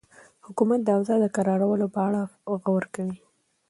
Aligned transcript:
حکومت 0.45 0.79
د 0.83 0.89
اوضاع 0.97 1.17
د 1.21 1.25
کرارولو 1.35 1.85
په 1.95 1.99
اړه 2.07 2.21
غور 2.65 2.83
کوي. 2.95 3.17